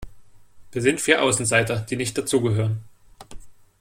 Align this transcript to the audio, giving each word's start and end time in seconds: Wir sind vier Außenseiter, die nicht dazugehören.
Wir 0.71 0.81
sind 0.81 0.99
vier 0.99 1.21
Außenseiter, 1.21 1.81
die 1.81 1.95
nicht 1.95 2.17
dazugehören. 2.17 2.79